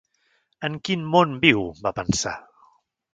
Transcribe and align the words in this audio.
En 0.69 0.77
quin 0.87 1.03
món 1.15 1.35
viu?, 1.45 1.61
va 1.83 1.93
pensar. 2.01 2.35